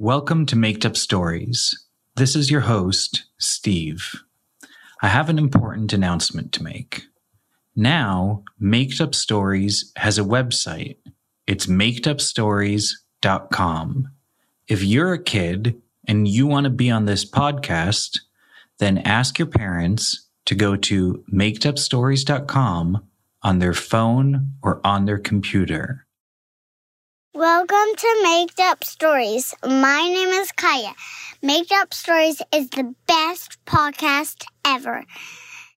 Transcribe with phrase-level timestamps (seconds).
[0.00, 1.86] Welcome to Maked Up Stories.
[2.14, 4.14] This is your host, Steve.
[5.02, 7.06] I have an important announcement to make.
[7.74, 10.98] Now, Maked Up Stories has a website.
[11.48, 14.08] It's makedupstories.com.
[14.68, 18.20] If you're a kid and you want to be on this podcast,
[18.78, 23.04] then ask your parents to go to makedupstories.com
[23.42, 26.06] on their phone or on their computer.
[27.34, 29.54] Welcome to Make Up Stories.
[29.62, 30.92] My name is Kaya.
[31.42, 35.04] Make Up Stories is the best podcast ever.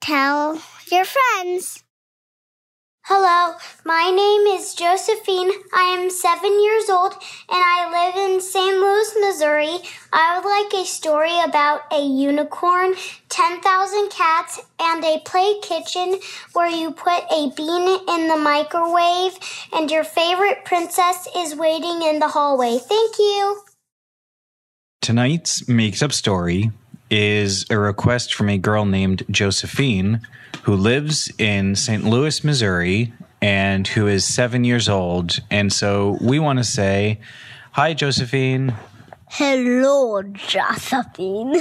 [0.00, 1.82] Tell your friends.
[3.12, 5.50] Hello, my name is Josephine.
[5.74, 7.12] I am seven years old
[7.50, 8.76] and I live in St.
[8.76, 9.78] Louis, Missouri.
[10.12, 12.94] I would like a story about a unicorn,
[13.28, 16.20] 10,000 cats, and a play kitchen
[16.52, 19.36] where you put a bean in the microwave
[19.72, 22.78] and your favorite princess is waiting in the hallway.
[22.78, 23.62] Thank you.
[25.02, 26.70] Tonight's Maked Up Story
[27.10, 30.20] is a request from a girl named Josephine
[30.62, 32.04] who lives in St.
[32.04, 35.40] Louis, Missouri, and who is seven years old.
[35.50, 37.20] And so we want to say,
[37.72, 38.74] Hi, Josephine.
[39.28, 41.54] Hello, Josephine.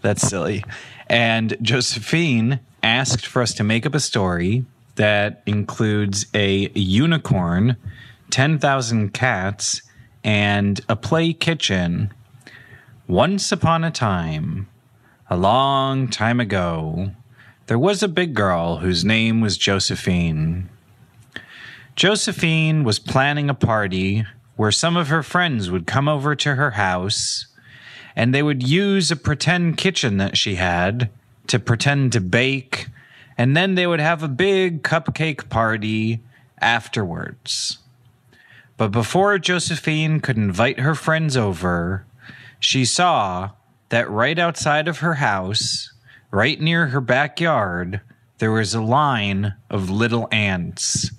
[0.00, 0.64] That's silly.
[1.08, 4.64] And Josephine asked for us to make up a story
[4.96, 7.76] that includes a unicorn,
[8.30, 9.82] 10,000 cats,
[10.24, 12.12] and a play kitchen.
[13.06, 14.68] Once upon a time,
[15.28, 17.12] a long time ago,
[17.72, 20.68] there was a big girl whose name was Josephine.
[21.96, 26.72] Josephine was planning a party where some of her friends would come over to her
[26.72, 27.46] house
[28.14, 31.08] and they would use a pretend kitchen that she had
[31.46, 32.88] to pretend to bake,
[33.38, 36.20] and then they would have a big cupcake party
[36.60, 37.78] afterwards.
[38.76, 42.04] But before Josephine could invite her friends over,
[42.60, 43.52] she saw
[43.88, 45.91] that right outside of her house,
[46.32, 48.00] right near her backyard,
[48.38, 51.12] there was a line of little ants.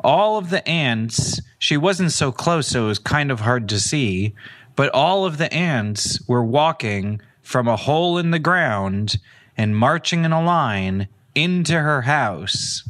[0.00, 3.80] All of the ants, she wasn't so close, so it was kind of hard to
[3.80, 4.34] see,
[4.76, 9.18] but all of the ants were walking from a hole in the ground
[9.56, 12.88] and marching in a line into her house.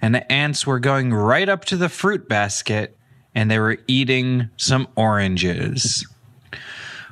[0.00, 2.96] And the ants were going right up to the fruit basket
[3.34, 6.06] and they were eating some oranges.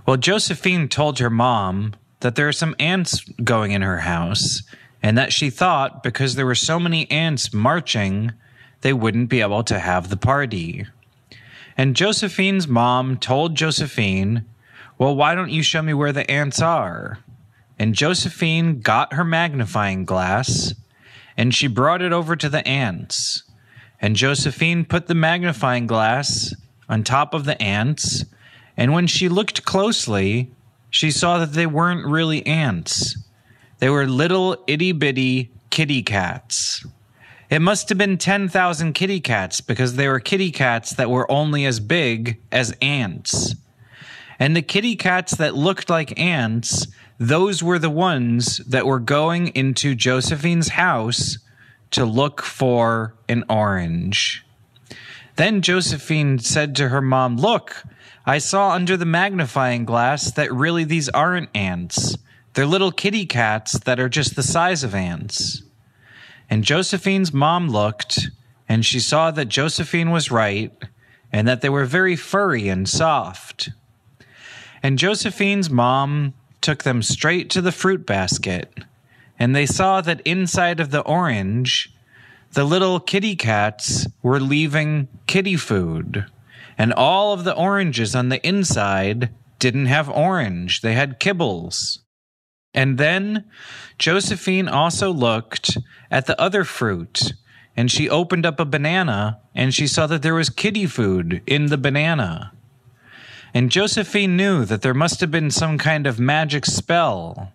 [0.06, 1.94] Well, Josephine told her mom
[2.26, 4.64] that there are some ants going in her house
[5.00, 8.32] and that she thought because there were so many ants marching,
[8.80, 10.84] they wouldn't be able to have the party.
[11.76, 14.44] And Josephine's mom told Josephine,
[14.98, 17.20] Well, why don't you show me where the ants are?
[17.78, 20.74] And Josephine got her magnifying glass
[21.36, 23.44] and she brought it over to the ants.
[24.00, 26.52] And Josephine put the magnifying glass
[26.88, 28.24] on top of the ants.
[28.76, 30.50] And when she looked closely,
[30.96, 33.18] she saw that they weren't really ants.
[33.80, 36.86] They were little itty bitty kitty cats.
[37.50, 41.66] It must have been 10,000 kitty cats because they were kitty cats that were only
[41.66, 43.54] as big as ants.
[44.38, 46.86] And the kitty cats that looked like ants,
[47.18, 51.36] those were the ones that were going into Josephine's house
[51.90, 54.46] to look for an orange.
[55.36, 57.84] Then Josephine said to her mom, Look,
[58.28, 62.18] I saw under the magnifying glass that really these aren't ants.
[62.54, 65.62] They're little kitty cats that are just the size of ants.
[66.50, 68.30] And Josephine's mom looked,
[68.68, 70.72] and she saw that Josephine was right,
[71.32, 73.70] and that they were very furry and soft.
[74.82, 78.72] And Josephine's mom took them straight to the fruit basket,
[79.38, 81.92] and they saw that inside of the orange,
[82.54, 86.26] the little kitty cats were leaving kitty food.
[86.78, 91.98] And all of the oranges on the inside didn't have orange, they had kibbles.
[92.74, 93.44] And then
[93.98, 95.78] Josephine also looked
[96.10, 97.32] at the other fruit
[97.74, 101.66] and she opened up a banana and she saw that there was kitty food in
[101.66, 102.52] the banana.
[103.54, 107.52] And Josephine knew that there must have been some kind of magic spell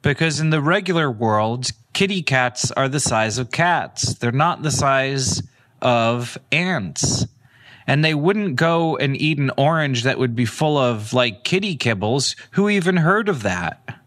[0.00, 4.14] because in the regular world, kitty cats are the size of cats.
[4.14, 5.42] They're not the size
[5.82, 7.26] of ants.
[7.92, 11.76] And they wouldn't go and eat an orange that would be full of like kitty
[11.76, 12.34] kibbles.
[12.52, 14.00] Who even heard of that?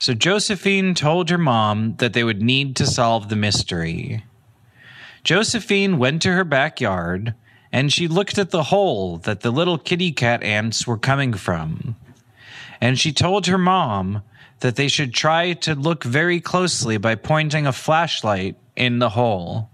[0.00, 4.24] So Josephine told her mom that they would need to solve the mystery.
[5.22, 7.34] Josephine went to her backyard
[7.70, 11.94] and she looked at the hole that the little kitty cat ants were coming from.
[12.80, 14.24] And she told her mom
[14.58, 19.70] that they should try to look very closely by pointing a flashlight in the hole.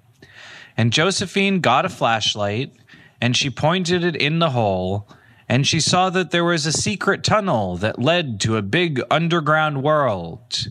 [0.77, 2.75] And Josephine got a flashlight
[3.21, 5.09] and she pointed it in the hole
[5.51, 9.83] and she saw that there was a secret tunnel that led to a big underground
[9.83, 10.69] world.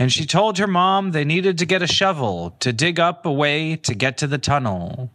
[0.00, 3.30] And she told her mom they needed to get a shovel to dig up a
[3.30, 5.12] way to get to the tunnel.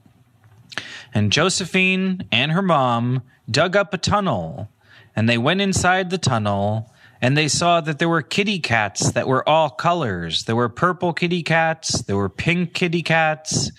[1.13, 4.69] And Josephine and her mom dug up a tunnel,
[5.13, 9.27] and they went inside the tunnel, and they saw that there were kitty cats that
[9.27, 10.44] were all colors.
[10.44, 13.71] There were purple kitty cats, there were pink kitty cats,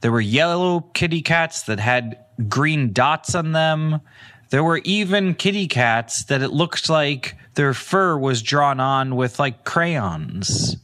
[0.00, 2.18] there were yellow kitty cats that had
[2.48, 4.00] green dots on them.
[4.50, 9.38] There were even kitty cats that it looked like their fur was drawn on with
[9.38, 10.76] like crayons.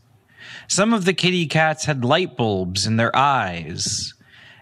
[0.66, 4.14] Some of the kitty cats had light bulbs in their eyes,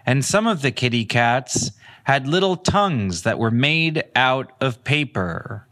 [0.05, 1.71] and some of the kitty cats
[2.03, 5.67] had little tongues that were made out of paper.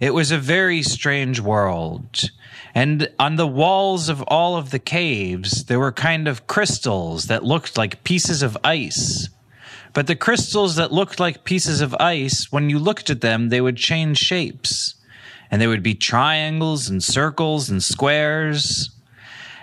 [0.00, 2.30] It was a very strange world.
[2.74, 7.42] And on the walls of all of the caves, there were kind of crystals that
[7.42, 9.28] looked like pieces of ice.
[9.94, 13.60] But the crystals that looked like pieces of ice, when you looked at them, they
[13.60, 14.94] would change shapes.
[15.50, 18.90] And they would be triangles and circles and squares.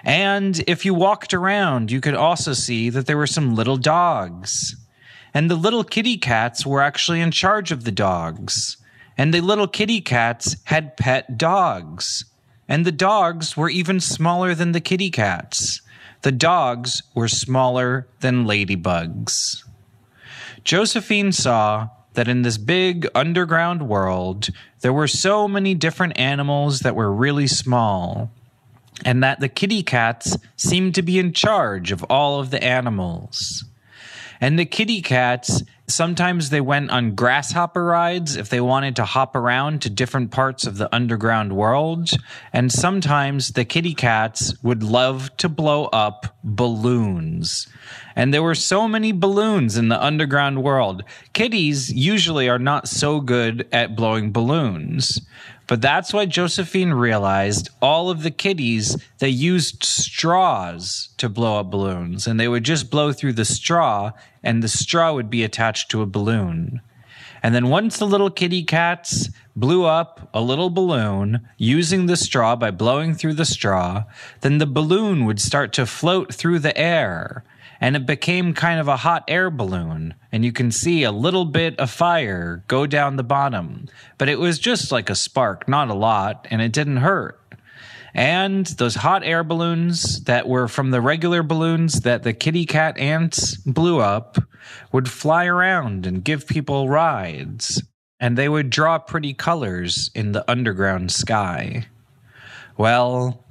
[0.03, 4.75] And if you walked around, you could also see that there were some little dogs.
[5.33, 8.77] And the little kitty cats were actually in charge of the dogs.
[9.17, 12.25] And the little kitty cats had pet dogs.
[12.67, 15.81] And the dogs were even smaller than the kitty cats.
[16.23, 19.63] The dogs were smaller than ladybugs.
[20.63, 24.49] Josephine saw that in this big underground world,
[24.81, 28.31] there were so many different animals that were really small,
[29.03, 33.65] and that the kitty cats seemed to be in charge of all of the animals.
[34.41, 39.35] And the kitty cats Sometimes they went on grasshopper rides if they wanted to hop
[39.35, 42.09] around to different parts of the underground world.
[42.51, 47.67] And sometimes the kitty cats would love to blow up balloons.
[48.15, 51.03] And there were so many balloons in the underground world.
[51.33, 55.21] Kitties usually are not so good at blowing balloons.
[55.67, 61.71] But that's why Josephine realized all of the kitties, they used straws to blow up
[61.71, 64.11] balloons, and they would just blow through the straw,
[64.43, 66.81] and the straw would be attached to a balloon.
[67.45, 72.55] And then once the little kitty cats blew up a little balloon using the straw
[72.55, 74.05] by blowing through the straw,
[74.41, 77.43] then the balloon would start to float through the air
[77.79, 80.15] and it became kind of a hot air balloon.
[80.31, 83.89] And you can see a little bit of fire go down the bottom.
[84.17, 87.39] But it was just like a spark, not a lot, and it didn't hurt.
[88.15, 92.97] And those hot air balloons that were from the regular balloons that the kitty cat
[92.97, 94.37] ants blew up
[94.93, 97.83] would fly around and give people rides.
[98.17, 101.87] And they would draw pretty colors in the underground sky.
[102.77, 103.43] Well,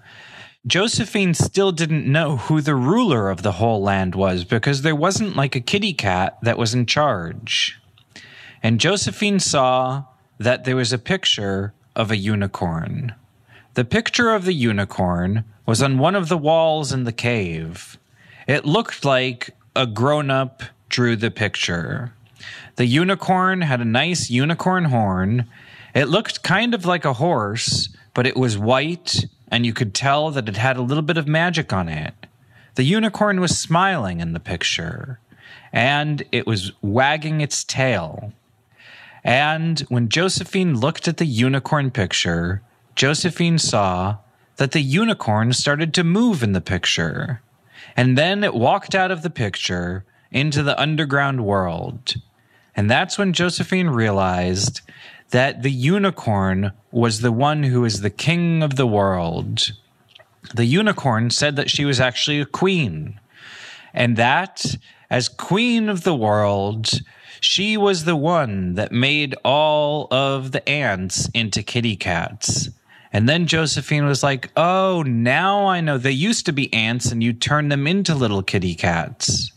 [0.66, 5.36] Josephine still didn't know who the ruler of the whole land was because there wasn't
[5.36, 7.78] like a kitty cat that was in charge.
[8.62, 10.04] And Josephine saw
[10.38, 13.14] that there was a picture of a unicorn.
[13.74, 17.98] The picture of the unicorn was on one of the walls in the cave.
[18.46, 22.14] It looked like a grown up drew the picture.
[22.76, 25.46] The unicorn had a nice unicorn horn.
[25.92, 30.30] It looked kind of like a horse, but it was white and you could tell
[30.30, 32.14] that it had a little bit of magic on it.
[32.74, 35.20] The unicorn was smiling in the picture,
[35.72, 38.32] and it was wagging its tail.
[39.22, 42.62] And when Josephine looked at the unicorn picture,
[42.94, 44.18] Josephine saw
[44.56, 47.42] that the unicorn started to move in the picture.
[47.96, 52.14] And then it walked out of the picture into the underground world.
[52.76, 54.80] And that's when Josephine realized
[55.30, 59.72] that the unicorn was the one who is the king of the world.
[60.54, 63.18] The unicorn said that she was actually a queen,
[63.92, 64.76] and that
[65.10, 67.00] as queen of the world,
[67.40, 72.70] she was the one that made all of the ants into kitty cats.
[73.14, 75.98] And then Josephine was like, Oh, now I know.
[75.98, 79.52] They used to be ants and you turned them into little kitty cats.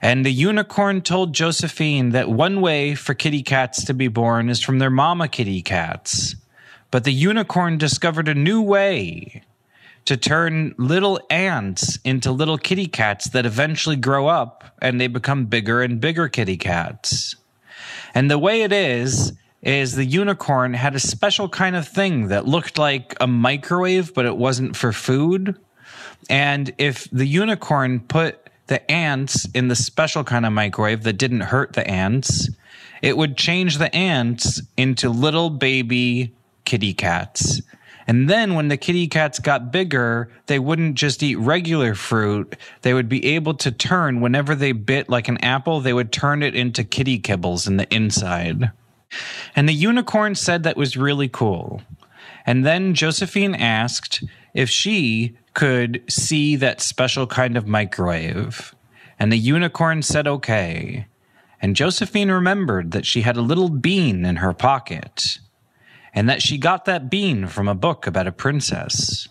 [0.00, 4.62] And the unicorn told Josephine that one way for kitty cats to be born is
[4.62, 6.36] from their mama kitty cats.
[6.90, 9.42] But the unicorn discovered a new way
[10.06, 15.46] to turn little ants into little kitty cats that eventually grow up and they become
[15.46, 17.36] bigger and bigger kitty cats.
[18.14, 22.46] And the way it is, is the unicorn had a special kind of thing that
[22.46, 25.58] looked like a microwave, but it wasn't for food.
[26.28, 31.40] And if the unicorn put the ants in the special kind of microwave that didn't
[31.40, 32.48] hurt the ants,
[33.02, 37.62] it would change the ants into little baby kitty cats.
[38.06, 42.56] And then when the kitty cats got bigger, they wouldn't just eat regular fruit.
[42.82, 46.42] They would be able to turn whenever they bit like an apple, they would turn
[46.42, 48.70] it into kitty kibbles in the inside.
[49.54, 51.82] And the unicorn said that was really cool.
[52.46, 58.74] And then Josephine asked if she could see that special kind of microwave.
[59.18, 61.06] And the unicorn said okay.
[61.62, 65.38] And Josephine remembered that she had a little bean in her pocket,
[66.12, 69.28] and that she got that bean from a book about a princess.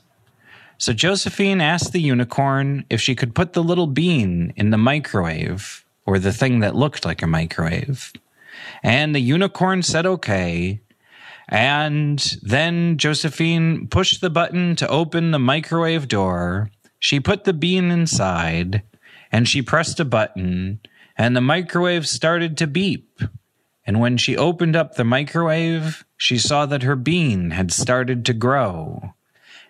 [0.79, 5.85] So Josephine asked the unicorn if she could put the little bean in the microwave,
[6.05, 8.11] or the thing that looked like a microwave.
[8.81, 10.81] And the unicorn said okay.
[11.49, 16.71] And then Josephine pushed the button to open the microwave door.
[16.99, 18.83] She put the bean inside,
[19.31, 20.79] and she pressed a button,
[21.17, 23.19] and the microwave started to beep.
[23.85, 28.33] And when she opened up the microwave, she saw that her bean had started to
[28.33, 29.13] grow,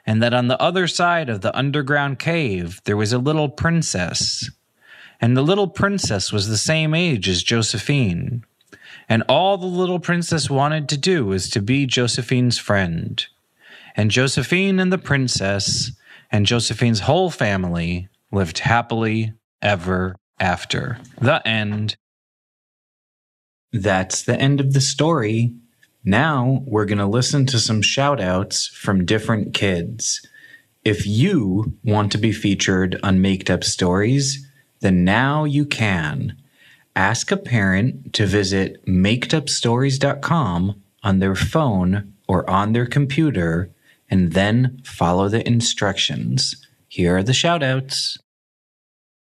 [0.06, 4.52] and that on the other side of the underground cave there was a little princess.
[5.20, 8.46] And the little princess was the same age as Josephine.
[9.10, 13.26] And all the little princess wanted to do was to be Josephine's friend.
[13.96, 15.92] And Josephine and the princess
[16.32, 20.98] and Josephine's whole family lived happily ever after.
[21.22, 21.96] The end.
[23.72, 25.54] That's the end of the story.
[26.04, 30.26] Now we're going to listen to some shout outs from different kids.
[30.84, 34.46] If you want to be featured on Maked Up Stories,
[34.82, 36.36] then now you can.
[36.96, 43.72] Ask a parent to visit makedupstories.com on their phone or on their computer
[44.10, 46.56] and then follow the instructions.
[46.88, 48.20] Here are the shout outs.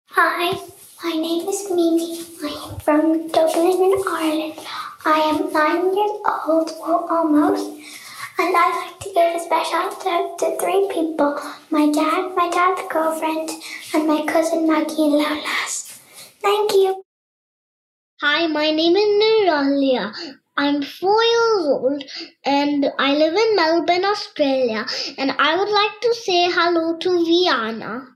[0.07, 0.59] Hi,
[1.04, 2.19] my name is Mimi.
[2.42, 4.59] I am from Dublin, in Ireland.
[5.04, 7.78] I am nine years old, well, almost.
[8.38, 11.38] And I'd like to give a special shout out to three people
[11.71, 13.50] my dad, my dad's girlfriend,
[13.95, 16.00] and my cousin Maggie Lolas.
[16.40, 17.01] Thank you.
[18.25, 20.12] Hi, my name is Nuralia.
[20.57, 22.05] I'm four years old
[22.45, 24.87] and I live in Melbourne, Australia.
[25.19, 28.07] And I would like to say hello to Viana.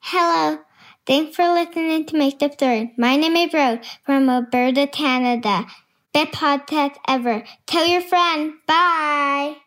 [0.00, 0.58] Hello.
[1.06, 2.92] Thanks for listening to Make Up Story.
[2.98, 5.64] My name is Rose from Alberta, Canada.
[6.12, 7.42] Best podcast ever.
[7.66, 8.52] Tell your friend.
[8.66, 9.63] Bye.